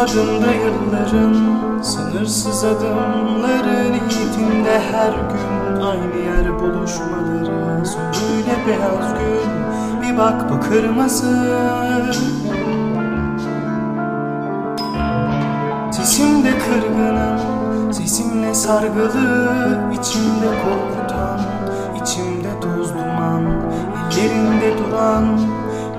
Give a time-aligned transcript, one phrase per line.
[0.00, 7.86] yolların Sınırsız adımların niyetinde her gün Aynı yer buluşmaları.
[7.86, 11.36] Söyle beyaz gül bir bak bu kırmızı.
[15.92, 19.48] Sesimde kırgınım Sesimle sargılı
[19.92, 21.40] içimde korkutan
[22.02, 23.42] içimde toz duman
[24.16, 25.40] Ellerinde duran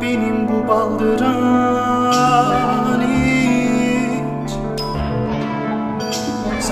[0.01, 1.86] Benim bu baldıran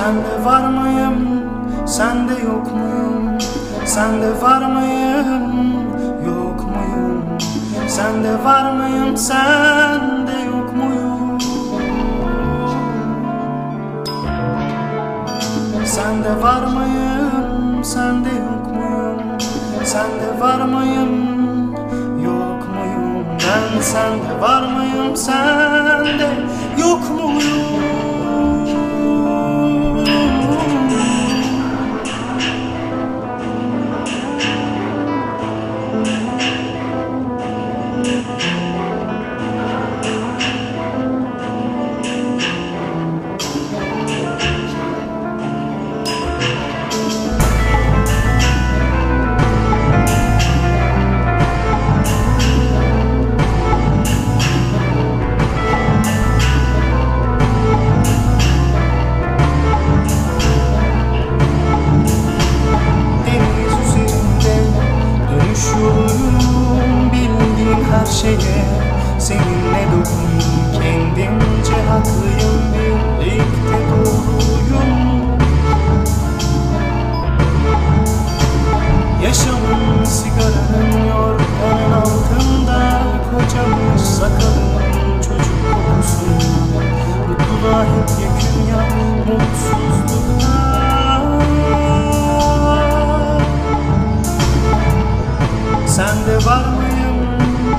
[0.06, 1.42] Sende var mıyım?
[1.86, 3.38] Sende yok muyum?
[3.86, 5.74] Sende var mıyım?
[6.26, 7.24] Yok muyum?
[7.88, 9.18] Sende var mıyım?
[9.18, 11.40] Sende yok muyum?
[15.86, 17.84] Sende var mıyım?
[17.84, 19.40] Sende yok muyum?
[19.84, 21.72] Sende var mıyım?
[22.24, 23.26] Yok muyum?
[23.32, 25.16] Ben sende var mıyım?
[25.16, 26.30] Sende
[26.78, 28.05] yok muyum?
[65.82, 68.66] Yoluyum Bildiğim her şeye.
[69.20, 72.56] Seninle dokundum Kendimce haklıyım.
[73.20, 74.95] Birlikte doğruyum
[95.96, 97.16] Sende var mıyım?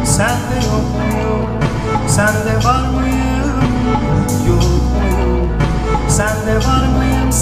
[0.04, 1.47] Sende yok muyum?
[2.09, 3.60] Sende var mıyım?
[4.49, 5.49] Yok muyum?
[6.09, 7.32] Sende var mıyım?